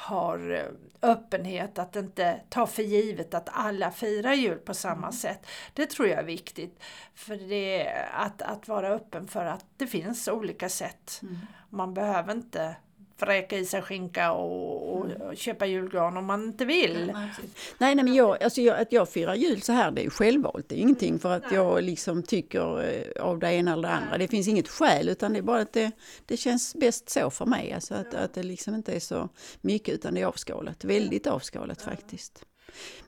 har 0.00 0.50
eh, 0.50 1.10
öppenhet, 1.10 1.78
att 1.78 1.96
inte 1.96 2.40
ta 2.48 2.66
för 2.66 2.82
givet 2.82 3.34
att 3.34 3.48
alla 3.52 3.90
firar 3.90 4.32
jul 4.32 4.58
på 4.58 4.74
samma 4.74 5.06
mm. 5.06 5.12
sätt. 5.12 5.46
Det 5.74 5.86
tror 5.86 6.08
jag 6.08 6.18
är 6.18 6.24
viktigt. 6.24 6.82
För 7.14 7.36
det 7.36 7.92
att, 8.12 8.42
att 8.42 8.68
vara 8.68 8.88
öppen 8.88 9.28
för 9.28 9.44
att 9.44 9.64
det 9.76 9.86
finns 9.86 10.28
olika 10.28 10.68
sätt. 10.68 11.20
Mm. 11.22 11.38
Man 11.70 11.94
behöver 11.94 12.32
inte 12.32 12.76
vräka 13.22 13.58
i 13.58 13.64
sig 13.64 13.82
skinka 13.82 14.32
och, 14.32 14.96
och, 14.96 15.06
och, 15.06 15.36
köpa 15.36 15.66
julgran 15.66 16.16
om 16.16 16.24
man 16.24 16.44
inte 16.44 16.64
vill. 16.64 17.10
Nej, 17.14 17.30
nej, 17.78 17.94
nej 17.94 18.04
men 18.04 18.14
jag, 18.14 18.42
alltså 18.42 18.60
jag, 18.60 18.80
att 18.80 18.92
jag 18.92 19.08
firar 19.08 19.34
jul 19.34 19.62
så 19.62 19.72
här 19.72 19.90
det 19.90 20.00
är 20.00 20.04
ju 20.04 20.10
självvalt. 20.10 20.68
Det 20.68 20.74
är 20.74 20.80
ingenting 20.80 21.18
för 21.18 21.36
att 21.36 21.42
nej. 21.42 21.54
jag 21.54 21.82
liksom 21.82 22.22
tycker 22.22 22.82
eh, 22.82 23.22
av 23.22 23.38
det 23.38 23.52
ena 23.52 23.72
eller 23.72 23.88
det 23.88 23.94
andra. 23.94 24.18
Det 24.18 24.28
finns 24.28 24.48
inget 24.48 24.68
skäl 24.68 25.08
utan 25.08 25.32
det 25.32 25.38
är 25.38 25.42
bara 25.42 25.60
att 25.60 25.72
det, 25.72 25.90
det 26.26 26.36
känns 26.36 26.74
bäst 26.74 27.10
så 27.10 27.30
för 27.30 27.46
mig. 27.46 27.72
Alltså 27.72 27.94
att, 27.94 28.14
att 28.14 28.34
det 28.34 28.42
liksom 28.42 28.74
inte 28.74 28.92
är 28.92 29.00
så 29.00 29.28
mycket 29.60 29.94
utan 29.94 30.14
det 30.14 30.20
är 30.20 30.26
avskalat. 30.26 30.84
Väldigt 30.84 31.26
avskalat 31.26 31.82
faktiskt. 31.82 32.44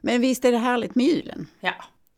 Men 0.00 0.21
visst 0.21 0.45
är 0.45 0.52
det 0.52 0.59
härligt 0.59 0.95
med 0.95 1.07
julen? 1.07 1.47
Ja. 1.61 1.75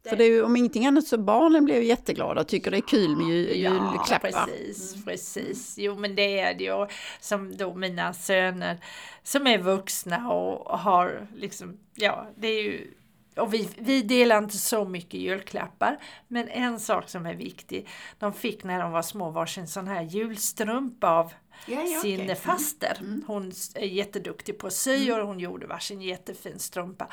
För 0.08 0.16
det 0.16 0.24
är 0.24 0.30
ju, 0.30 0.42
om 0.42 0.56
ingenting 0.56 0.86
annat 0.86 1.06
så 1.06 1.18
barnen 1.18 1.64
blir 1.64 1.80
jätteglada 1.80 2.40
och 2.40 2.48
tycker 2.48 2.70
det 2.70 2.76
är 2.76 2.88
kul 2.88 3.16
med 3.16 3.26
jul, 3.26 3.56
julklappar. 3.56 4.30
Ja, 4.32 4.46
precis, 4.46 4.94
mm. 4.94 5.04
precis. 5.04 5.74
Jo 5.78 5.94
men 5.98 6.14
det 6.14 6.40
är 6.40 6.54
det 6.54 6.64
ju. 6.64 6.86
Som 7.20 7.56
då 7.56 7.74
mina 7.74 8.12
söner 8.12 8.78
som 9.22 9.46
är 9.46 9.58
vuxna 9.58 10.32
och 10.32 10.78
har 10.78 11.28
liksom, 11.34 11.78
ja 11.94 12.26
det 12.36 12.48
är 12.48 12.62
ju 12.62 12.90
och 13.36 13.54
vi, 13.54 13.68
vi 13.78 14.02
delar 14.02 14.38
inte 14.38 14.58
så 14.58 14.84
mycket 14.84 15.20
julklappar, 15.20 15.98
men 16.28 16.48
en 16.48 16.80
sak 16.80 17.08
som 17.08 17.26
är 17.26 17.34
viktig, 17.34 17.88
de 18.18 18.32
fick 18.32 18.64
när 18.64 18.80
de 18.80 18.92
var 18.92 19.02
små 19.02 19.30
varsin 19.30 19.66
sån 19.66 19.88
här 19.88 20.02
julstrumpa 20.02 21.08
av 21.08 21.32
ja, 21.66 21.82
ja, 21.82 22.00
sin 22.00 22.20
okay. 22.20 22.34
faster. 22.34 22.96
Mm. 23.00 23.12
mm. 23.12 23.24
Hon 23.26 23.52
är 23.74 23.86
jätteduktig 23.86 24.58
på 24.58 24.66
att 24.66 24.72
sy 24.72 25.08
mm. 25.08 25.20
och 25.20 25.26
hon 25.26 25.40
gjorde 25.40 25.66
varsin 25.66 26.02
jättefin 26.02 26.58
strumpa. 26.58 27.08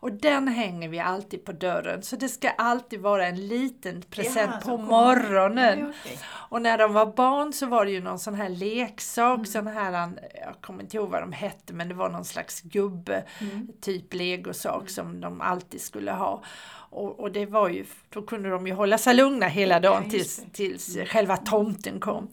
Och 0.00 0.12
den 0.12 0.48
hänger 0.48 0.88
vi 0.88 1.00
alltid 1.00 1.44
på 1.44 1.52
dörren 1.52 2.02
så 2.02 2.16
det 2.16 2.28
ska 2.28 2.50
alltid 2.50 3.00
vara 3.00 3.26
en 3.26 3.48
liten 3.48 4.02
present 4.02 4.54
ja, 4.60 4.70
på 4.70 4.76
morgonen. 4.76 5.78
Ja, 5.78 5.88
okay. 5.88 6.16
Och 6.26 6.62
när 6.62 6.78
de 6.78 6.92
var 6.92 7.06
barn 7.06 7.52
så 7.52 7.66
var 7.66 7.84
det 7.84 7.90
ju 7.90 8.00
någon 8.00 8.18
sån 8.18 8.34
här 8.34 8.48
leksak, 8.48 9.34
mm. 9.34 9.46
sån 9.46 9.66
här, 9.66 9.92
jag 10.34 10.60
kommer 10.60 10.82
inte 10.82 10.96
ihåg 10.96 11.10
vad 11.10 11.22
de 11.22 11.32
hette 11.32 11.72
men 11.72 11.88
det 11.88 11.94
var 11.94 12.08
någon 12.08 12.24
slags 12.24 12.60
gubbe, 12.60 13.24
mm. 13.40 13.68
typ 13.80 14.14
legosak 14.14 14.80
mm. 14.80 14.88
som 14.88 15.20
de 15.20 15.40
alltid 15.40 15.80
skulle 15.80 16.12
ha. 16.12 16.42
Och, 16.90 17.20
och, 17.20 17.32
det 17.32 17.46
var 17.46 17.68
ju, 17.68 17.84
då 18.08 18.22
kunde 18.22 18.50
de 18.50 18.66
ju 18.66 18.72
hålla 18.72 18.98
sig 18.98 19.14
lugna 19.14 19.46
hela 19.46 19.80
dagen 19.80 20.02
ja, 20.04 20.10
tills, 20.10 20.42
tills 20.52 20.94
mm. 20.96 21.06
själva 21.06 21.36
tomten 21.36 22.00
kom. 22.00 22.28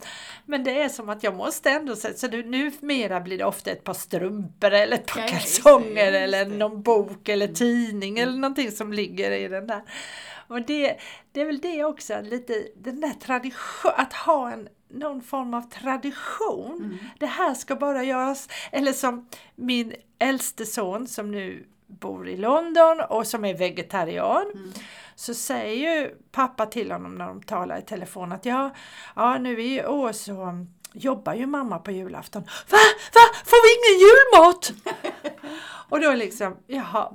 Men 0.46 0.64
det 0.64 0.82
är 0.82 0.90
som 0.90 1.10
att 1.10 1.24
jag 1.24 1.36
måste 1.36 1.70
ändå 1.70 1.96
säga, 1.96 2.14
så 2.14 2.28
nu, 2.28 2.44
numera 2.44 3.20
blir 3.20 3.38
det 3.38 3.46
ofta 3.46 3.72
ett 3.72 3.84
par 3.84 3.94
strumpor 3.94 4.72
eller 4.72 4.98
ett 4.98 5.08
par 5.08 5.22
ja, 5.22 5.28
kalsonger 5.28 6.12
det, 6.12 6.20
eller 6.20 6.46
någon 6.46 6.82
bok 6.82 7.30
eller 7.30 7.46
mm. 7.46 7.56
tidning 7.56 8.20
eller 8.20 8.38
någonting 8.38 8.72
som 8.72 8.94
ligger 8.94 9.32
i 9.32 9.48
den 9.48 9.68
där. 9.68 9.82
Och 10.48 10.62
det, 10.62 10.98
det 11.32 11.42
är 11.42 11.46
väl 11.46 11.60
det 11.60 11.84
också, 11.84 12.22
lite 12.22 12.68
den 12.76 13.02
där 13.02 13.14
tradition, 13.14 13.92
att 13.96 14.14
ha 14.14 14.52
en 14.52 14.70
någon 14.94 15.22
form 15.22 15.54
av 15.54 15.62
tradition. 15.62 16.78
Mm. 16.78 16.98
Det 17.20 17.26
här 17.26 17.54
ska 17.54 17.76
bara 17.76 18.04
göras, 18.04 18.50
eller 18.72 18.94
som 18.94 19.28
min 19.56 19.94
äldste 20.20 20.66
son 20.66 21.08
som 21.08 21.32
nu 21.32 21.66
bor 22.00 22.30
i 22.30 22.38
London 22.38 23.02
och 23.10 23.28
som 23.28 23.46
är 23.46 23.54
vegetarian. 23.54 24.52
Mm. 24.54 24.72
Så 25.16 25.34
säger 25.34 26.02
ju 26.02 26.16
pappa 26.32 26.66
till 26.66 26.92
honom 26.92 27.16
när 27.16 27.28
de 27.28 27.42
talar 27.42 27.78
i 27.78 27.82
telefon 27.82 28.32
att 28.32 28.46
ja, 28.46 28.74
ja 29.16 29.38
nu 29.38 29.62
i 29.62 29.86
år 29.86 30.12
så 30.12 30.66
jobbar 30.94 31.34
ju 31.34 31.46
mamma 31.46 31.80
på 31.80 31.92
julafton. 31.92 32.42
Va? 32.42 32.78
Va? 33.14 33.22
Får 33.46 33.60
vi 33.64 33.74
ingen 33.78 34.00
julmat? 34.06 34.74
och 35.90 36.02
då 36.02 36.14
liksom, 36.14 36.58
jaha. 36.68 37.14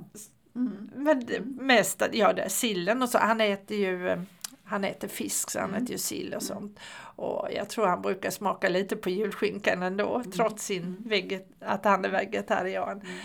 Mm. 0.55 0.89
Men 0.95 1.27
mest, 1.59 2.03
ja 2.11 2.33
det 2.33 2.41
är 2.41 2.49
sillen 2.49 3.01
och 3.01 3.09
så, 3.09 3.17
han 3.17 3.41
äter 3.41 3.77
ju 3.77 4.25
han 4.69 4.83
äter 4.83 5.07
fisk 5.07 5.51
så 5.51 5.59
han 5.59 5.69
mm. 5.69 5.83
äter 5.83 5.91
ju 5.91 5.97
sill 5.97 6.33
och 6.33 6.43
sånt. 6.43 6.79
Och 7.15 7.47
jag 7.53 7.69
tror 7.69 7.87
han 7.87 8.01
brukar 8.01 8.29
smaka 8.29 8.69
lite 8.69 8.95
på 8.95 9.09
julskinkan 9.09 9.83
ändå 9.83 10.15
mm. 10.15 10.31
trots 10.31 10.65
sin 10.65 10.97
veget 11.05 11.47
att 11.59 11.85
han 11.85 12.05
är 12.05 12.09
vegetarian. 12.09 13.01
Mm. 13.01 13.17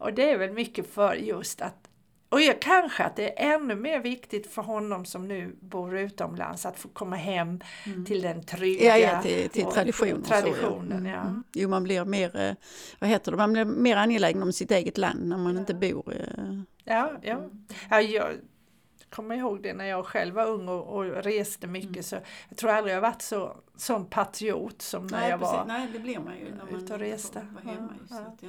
Och 0.00 0.14
det 0.14 0.30
är 0.30 0.38
väl 0.38 0.52
mycket 0.52 0.94
för 0.94 1.14
just 1.14 1.60
att 1.60 1.90
och 2.28 2.40
jag, 2.40 2.60
kanske 2.60 3.04
att 3.04 3.16
det 3.16 3.42
är 3.42 3.54
ännu 3.54 3.74
mer 3.74 4.00
viktigt 4.00 4.46
för 4.46 4.62
honom 4.62 5.04
som 5.04 5.28
nu 5.28 5.56
bor 5.60 5.98
utomlands 5.98 6.66
att 6.66 6.78
få 6.78 6.88
komma 6.88 7.16
hem 7.16 7.60
mm. 7.86 8.04
till 8.04 8.22
den 8.22 8.42
trygga 8.42 8.98
ja, 8.98 9.12
ja, 9.12 9.22
till, 9.22 9.50
till 9.50 9.64
tradition 9.64 10.22
traditionen. 10.22 11.02
Så, 11.02 11.08
ja. 11.08 11.20
Mm. 11.20 11.44
Jo, 11.52 11.68
man 11.68 11.84
blir 11.84 12.04
mer, 12.04 12.36
eh, 12.36 12.54
vad 12.98 13.10
heter 13.10 13.32
det, 13.32 13.38
man 13.38 13.52
blir 13.52 13.64
mer 13.64 13.96
angelägen 13.96 14.42
om 14.42 14.52
sitt 14.52 14.70
eget 14.70 14.98
land 14.98 15.28
när 15.28 15.38
man 15.38 15.58
inte 15.58 15.74
bor. 15.74 16.14
Eh, 16.14 16.60
ja, 16.84 17.12
ja. 17.22 17.50
ja 17.90 18.00
jag, 18.00 18.26
kommer 19.10 19.34
ihåg 19.34 19.62
det 19.62 19.74
när 19.74 19.84
jag 19.84 20.06
själv 20.06 20.34
var 20.34 20.46
ung 20.46 20.68
och, 20.68 20.96
och 20.96 21.04
reste 21.04 21.66
mycket 21.66 21.90
mm. 21.90 22.02
så 22.02 22.16
jag 22.48 22.58
tror 22.58 22.70
aldrig 22.70 22.96
jag 22.96 23.00
varit 23.00 23.22
så 23.22 23.56
sån 23.76 24.06
patriot 24.06 24.82
som 24.82 25.06
när 25.06 25.20
Nej, 25.20 25.30
jag 25.30 25.40
precis. 25.40 25.56
var 25.56 25.64
Nej, 25.64 25.88
det 25.92 25.98
blir 25.98 26.18
man 26.18 26.38
ju 26.38 26.54
när 26.54 26.64
man 26.64 26.82
ute 26.82 26.92
och 26.92 26.98
reste. 26.98 27.46
Var 27.54 27.72
hemma 27.72 27.94
ja, 28.10 28.16
ja. 28.40 28.48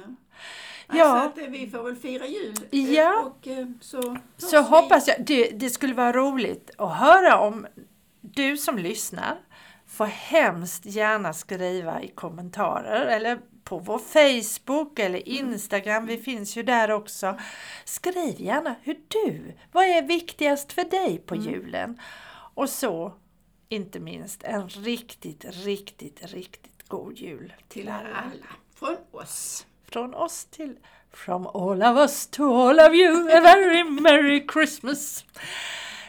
Ja. 0.92 1.20
Alltså 1.20 1.46
vi 1.46 1.70
får 1.70 1.82
väl 1.82 1.96
fira 1.96 2.26
jul. 2.26 2.54
Ja. 2.70 3.22
Och, 3.24 3.48
eh, 3.48 3.66
så 3.80 4.16
så 4.36 4.60
hoppas 4.60 5.08
jag, 5.08 5.16
det, 5.26 5.50
det 5.50 5.70
skulle 5.70 5.94
vara 5.94 6.12
roligt 6.12 6.70
att 6.78 6.96
höra 6.96 7.38
om 7.38 7.66
du 8.20 8.56
som 8.56 8.78
lyssnar 8.78 9.38
får 9.86 10.06
hemskt 10.06 10.86
gärna 10.86 11.32
skriva 11.32 12.02
i 12.02 12.08
kommentarer 12.08 13.06
eller 13.06 13.38
på 13.64 13.78
vår 13.78 13.98
Facebook 13.98 14.98
eller 14.98 15.28
Instagram, 15.28 16.06
vi 16.06 16.18
finns 16.18 16.56
ju 16.56 16.62
där 16.62 16.90
också. 16.90 17.38
Skriv 17.84 18.40
gärna 18.40 18.74
hur 18.82 19.00
du, 19.08 19.54
vad 19.72 19.84
är 19.84 20.02
viktigast 20.02 20.72
för 20.72 20.84
dig 20.84 21.18
på 21.26 21.36
julen? 21.36 22.00
Och 22.54 22.68
så, 22.68 23.12
inte 23.68 24.00
minst, 24.00 24.42
en 24.42 24.68
riktigt, 24.68 25.44
riktigt, 25.48 26.32
riktigt 26.32 26.88
god 26.88 27.18
jul 27.18 27.52
till 27.68 27.88
alla. 27.88 28.24
Från 28.74 28.96
oss. 29.10 29.66
Från 29.90 30.14
oss 30.14 30.44
till 30.44 30.76
From 31.14 31.46
all 31.46 31.82
of 31.82 31.98
us 31.98 32.26
to 32.26 32.54
all 32.54 32.80
of 32.80 32.94
you, 32.94 33.30
a 33.30 33.40
very 33.40 33.84
merry 33.84 34.46
Christmas. 34.52 35.24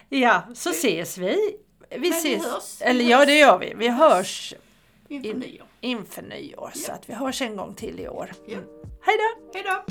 Ja, 0.10 0.44
så 0.54 0.70
ses 0.70 1.18
vi. 1.18 1.58
Vi 1.90 2.10
ses, 2.10 2.46
hörs. 2.46 2.82
Eller 2.82 3.06
ja 3.06 3.26
det 3.26 3.38
gör 3.38 3.58
vi. 3.58 3.74
Vi 3.76 3.90
hörs 3.90 4.54
Inför 5.14 5.30
in, 5.30 5.40
nyår. 5.40 5.68
inför 5.82 6.22
nyår 6.22 6.72
så 6.76 6.92
att 6.92 7.10
vi 7.10 7.14
hörs 7.14 7.42
en 7.42 7.56
gång 7.56 7.74
till 7.74 8.00
i 8.00 8.08
år. 8.08 8.32
Ja. 8.48 8.58
Hej 9.02 9.18
då! 9.18 9.52
Hej 9.54 9.64
då! 9.64 9.84